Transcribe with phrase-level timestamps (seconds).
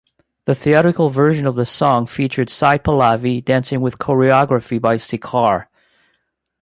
[0.45, 5.67] The theatrical version of the song featured Sai Pallavi dancing with choreography by Sekhar.